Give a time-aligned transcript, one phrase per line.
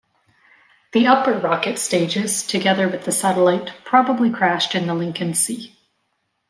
[0.93, 5.77] The upper rocket stages, together with the satellite, probably crashed in the Lincoln Sea.